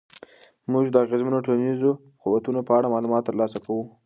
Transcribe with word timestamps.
موږ 0.71 0.85
د 0.89 0.95
اغېزمنو 1.03 1.43
ټولنیزو 1.45 1.91
قوتونو 2.21 2.59
په 2.67 2.71
اړه 2.77 2.91
معلومات 2.93 3.23
ترلاسه 3.29 3.57
کوو. 3.65 3.83